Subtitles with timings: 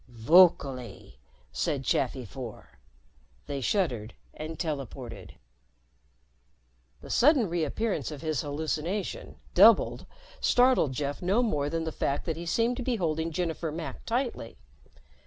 [0.07, 1.19] "Vocally,"
[1.51, 2.79] said Chafi Four.
[3.45, 5.35] They shuddered and teleported.
[7.01, 10.07] The sudden reappearance of his hallucination doubled
[10.39, 14.03] startled Jeff no more than the fact that he seemed to be holding Jennifer Mack
[14.05, 14.57] tightly.